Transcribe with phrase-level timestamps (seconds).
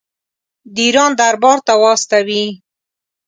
[0.73, 2.43] د ایران دربار ته واستوي.